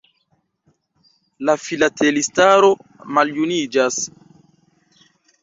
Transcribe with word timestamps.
La 1.49 1.55
filatelistaro 1.65 2.73
maljuniĝas. 3.19 4.01